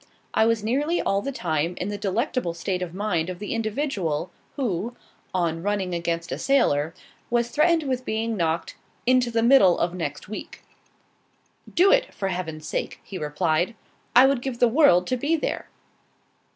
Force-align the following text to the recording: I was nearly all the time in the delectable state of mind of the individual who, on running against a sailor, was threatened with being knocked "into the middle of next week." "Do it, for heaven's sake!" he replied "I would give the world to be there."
I 0.33 0.47
was 0.47 0.63
nearly 0.63 0.99
all 0.99 1.21
the 1.21 1.31
time 1.31 1.75
in 1.77 1.89
the 1.89 1.97
delectable 1.99 2.55
state 2.55 2.81
of 2.81 2.95
mind 2.95 3.29
of 3.29 3.37
the 3.37 3.53
individual 3.53 4.31
who, 4.55 4.95
on 5.31 5.61
running 5.61 5.93
against 5.93 6.31
a 6.31 6.39
sailor, 6.39 6.95
was 7.29 7.51
threatened 7.51 7.83
with 7.83 8.03
being 8.03 8.35
knocked 8.35 8.75
"into 9.05 9.29
the 9.29 9.43
middle 9.43 9.77
of 9.77 9.93
next 9.93 10.27
week." 10.27 10.63
"Do 11.71 11.91
it, 11.91 12.15
for 12.15 12.29
heaven's 12.29 12.65
sake!" 12.67 12.99
he 13.03 13.19
replied 13.19 13.75
"I 14.15 14.25
would 14.25 14.41
give 14.41 14.57
the 14.57 14.67
world 14.67 15.05
to 15.05 15.17
be 15.17 15.35
there." 15.35 15.69